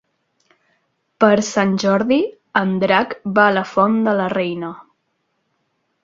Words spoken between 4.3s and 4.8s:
Reina.